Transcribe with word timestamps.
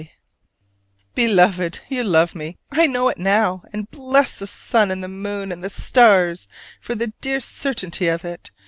K. 0.01 0.11
Beloved: 1.13 1.81
You 1.87 2.03
love 2.03 2.33
me! 2.33 2.57
I 2.71 2.87
know 2.87 3.07
it 3.09 3.19
now, 3.19 3.61
and 3.71 3.87
bless 3.91 4.35
the 4.39 4.47
sun 4.47 4.89
and 4.89 5.03
the 5.03 5.07
moon 5.07 5.51
and 5.51 5.63
the 5.63 5.69
stars 5.69 6.47
for 6.79 6.95
the 6.95 7.13
dear 7.21 7.39
certainty 7.39 8.07
of 8.07 8.25
it. 8.25 8.49